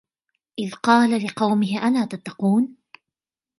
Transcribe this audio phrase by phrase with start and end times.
[0.59, 2.75] إِذْ قَالَ لِقَوْمِهِ أَلَا تَتَّقُونَ